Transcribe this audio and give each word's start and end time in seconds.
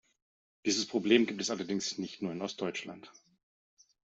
Dieses 0.65 0.87
Problem 0.87 1.27
gibt 1.27 1.41
es 1.41 1.51
allerdings 1.51 1.99
nicht 1.99 2.23
nur 2.23 2.31
in 2.31 2.41
Ostdeutschland. 2.41 3.11